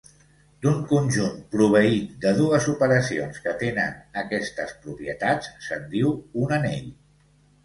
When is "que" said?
3.43-3.53